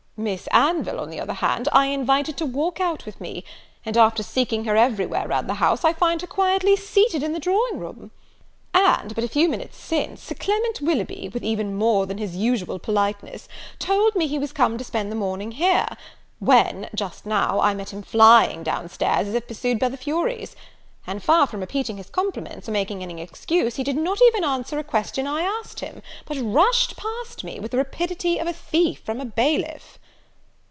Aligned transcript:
Miss 0.17 0.45
Anville, 0.51 0.99
on 0.99 1.09
the 1.09 1.19
other 1.19 1.33
hand, 1.33 1.67
I 1.73 1.87
invited 1.87 2.37
to 2.37 2.45
walk 2.45 2.79
out 2.79 3.07
with 3.07 3.19
me; 3.19 3.43
and, 3.83 3.97
after 3.97 4.21
seeking 4.21 4.65
her 4.65 4.75
every 4.75 5.07
where 5.07 5.27
round 5.27 5.49
the 5.49 5.55
house, 5.55 5.83
I 5.83 5.93
find 5.93 6.21
her 6.21 6.27
quietly 6.27 6.75
seated 6.75 7.23
in 7.23 7.33
the 7.33 7.39
drawing 7.39 7.79
room. 7.79 8.11
And, 8.71 9.15
but 9.15 9.23
a 9.23 9.27
few 9.27 9.49
minutes 9.49 9.77
since, 9.79 10.21
Sir 10.21 10.35
Clement 10.35 10.79
Willoughby, 10.79 11.31
with 11.33 11.43
even 11.43 11.75
more 11.75 12.05
than 12.05 12.19
his 12.19 12.35
usual 12.35 12.77
politeness, 12.77 13.47
told 13.79 14.13
me 14.15 14.27
he 14.27 14.37
was 14.37 14.51
come 14.53 14.77
to 14.77 14.83
spend 14.83 15.11
the 15.11 15.15
morning 15.15 15.53
here; 15.53 15.87
when, 16.37 16.87
just 16.93 17.25
now, 17.25 17.59
I 17.59 17.73
met 17.73 17.89
him 17.91 18.03
flying 18.03 18.61
down 18.61 18.89
stairs, 18.89 19.27
as 19.27 19.33
if 19.33 19.47
pursued 19.47 19.79
by 19.79 19.89
the 19.89 19.97
Furies; 19.97 20.55
and 21.07 21.23
far 21.23 21.47
from 21.47 21.61
repeating 21.61 21.97
his 21.97 22.11
compliments, 22.11 22.69
or 22.69 22.73
making 22.73 23.01
any 23.01 23.19
excuse, 23.23 23.77
he 23.77 23.83
did 23.83 23.97
not 23.97 24.19
even 24.27 24.43
answer 24.43 24.77
a 24.77 24.83
question 24.83 25.25
I 25.25 25.41
asked 25.41 25.79
him, 25.79 26.03
but 26.27 26.37
rushed 26.37 26.95
past 26.95 27.43
me, 27.43 27.59
with 27.59 27.71
the 27.71 27.77
rapidity 27.77 28.37
of 28.37 28.45
a 28.45 28.53
thief 28.53 28.99
from 28.99 29.19
a 29.19 29.25
bailiff!" 29.25 29.97